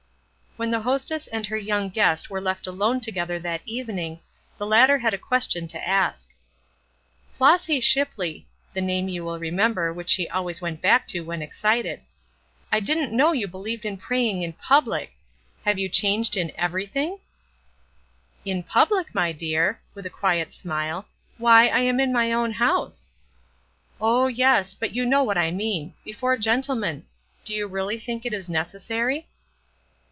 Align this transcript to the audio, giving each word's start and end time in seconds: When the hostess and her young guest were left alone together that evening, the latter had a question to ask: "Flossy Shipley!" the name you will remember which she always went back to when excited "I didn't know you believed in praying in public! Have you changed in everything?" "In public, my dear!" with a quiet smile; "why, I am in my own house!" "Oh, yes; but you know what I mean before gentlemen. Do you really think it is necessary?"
When 0.57 0.69
the 0.71 0.81
hostess 0.81 1.27
and 1.27 1.45
her 1.47 1.55
young 1.57 1.87
guest 1.89 2.29
were 2.29 2.41
left 2.41 2.67
alone 2.67 2.99
together 2.99 3.39
that 3.39 3.61
evening, 3.63 4.19
the 4.57 4.65
latter 4.67 4.97
had 4.99 5.13
a 5.13 5.17
question 5.17 5.65
to 5.69 5.87
ask: 5.87 6.29
"Flossy 7.31 7.79
Shipley!" 7.79 8.45
the 8.73 8.81
name 8.81 9.07
you 9.07 9.23
will 9.23 9.39
remember 9.39 9.93
which 9.93 10.09
she 10.09 10.27
always 10.27 10.61
went 10.61 10.81
back 10.81 11.07
to 11.07 11.21
when 11.21 11.41
excited 11.41 12.01
"I 12.69 12.81
didn't 12.81 13.15
know 13.15 13.31
you 13.31 13.47
believed 13.47 13.85
in 13.85 13.95
praying 13.95 14.41
in 14.41 14.51
public! 14.51 15.13
Have 15.63 15.79
you 15.79 15.87
changed 15.87 16.35
in 16.35 16.51
everything?" 16.57 17.19
"In 18.43 18.61
public, 18.61 19.15
my 19.15 19.31
dear!" 19.31 19.79
with 19.95 20.05
a 20.05 20.09
quiet 20.11 20.51
smile; 20.51 21.07
"why, 21.37 21.69
I 21.69 21.79
am 21.79 21.97
in 22.01 22.11
my 22.11 22.33
own 22.33 22.51
house!" 22.51 23.11
"Oh, 24.01 24.27
yes; 24.27 24.75
but 24.75 24.93
you 24.93 25.05
know 25.05 25.23
what 25.23 25.37
I 25.37 25.49
mean 25.49 25.93
before 26.03 26.35
gentlemen. 26.37 27.05
Do 27.45 27.55
you 27.55 27.67
really 27.67 27.97
think 27.97 28.25
it 28.25 28.33
is 28.33 28.49
necessary?" 28.49 29.27